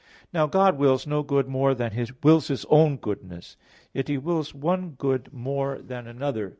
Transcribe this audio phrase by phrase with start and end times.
[0.33, 3.55] Now God wills no good more than He wills His own goodness;
[3.93, 6.49] yet He wills one good more than another.